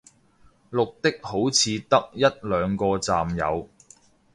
[0.71, 3.69] 綠的好似得一兩個站有